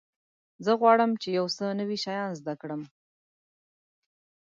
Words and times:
زه 0.65 0.71
غواړم 0.81 1.11
چې 1.21 1.27
یو 1.37 1.45
څه 1.57 1.65
نوي 1.79 1.97
شیان 2.03 2.31
زده 2.39 2.53
کړم. 2.61 2.81